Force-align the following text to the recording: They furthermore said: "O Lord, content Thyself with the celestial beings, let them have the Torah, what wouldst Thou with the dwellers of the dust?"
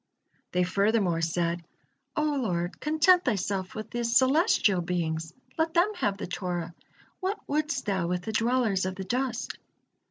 They 0.53 0.63
furthermore 0.63 1.21
said: 1.21 1.63
"O 2.15 2.23
Lord, 2.23 2.79
content 2.79 3.23
Thyself 3.23 3.75
with 3.75 3.91
the 3.91 4.03
celestial 4.03 4.81
beings, 4.81 5.31
let 5.59 5.75
them 5.75 5.91
have 5.97 6.17
the 6.17 6.25
Torah, 6.25 6.73
what 7.19 7.37
wouldst 7.47 7.85
Thou 7.85 8.07
with 8.07 8.23
the 8.23 8.31
dwellers 8.31 8.87
of 8.87 8.95
the 8.95 9.03
dust?" 9.03 9.59